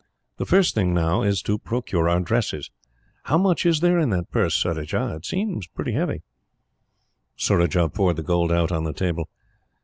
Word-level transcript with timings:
"The 0.37 0.47
first 0.47 0.73
thing, 0.73 0.95
now, 0.95 1.21
is 1.21 1.43
to 1.43 1.59
procure 1.59 2.09
our 2.09 2.19
dresses. 2.21 2.71
How 3.25 3.37
much 3.37 3.67
is 3.67 3.81
there 3.81 3.99
in 3.99 4.09
that 4.09 4.31
purse, 4.31 4.55
Surajah? 4.55 5.17
It 5.17 5.25
seems 5.27 5.67
pretty 5.67 5.91
heavy." 5.91 6.23
Surajah 7.35 7.89
poured 7.89 8.15
the 8.15 8.23
gold 8.23 8.51
out 8.51 8.71
on 8.71 8.83
the 8.83 8.93
table. 8.93 9.29